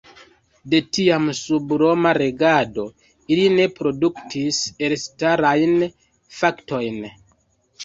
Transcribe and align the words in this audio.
De 0.73 0.77
tiam, 0.97 1.27
sub 1.39 1.73
roma 1.81 2.13
regado, 2.19 2.87
ili 3.37 3.45
ne 3.61 3.69
produktis 3.77 4.63
elstarajn 4.89 5.79
faktojn. 6.41 7.01